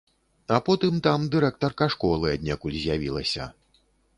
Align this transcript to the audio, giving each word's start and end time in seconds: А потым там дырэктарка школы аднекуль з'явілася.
А 0.55 0.55
потым 0.69 0.95
там 1.09 1.27
дырэктарка 1.35 1.89
школы 1.97 2.33
аднекуль 2.39 2.79
з'явілася. 2.81 3.51